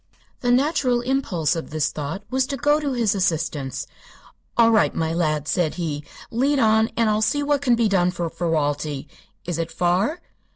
[0.39, 3.85] The natural impulse of this thought was to go to his assistance.
[4.57, 6.03] "All right, my lad," said he.
[6.31, 9.05] "Lead on, and I'll see what can be done for Ferralti.
[9.45, 10.19] Is it far?"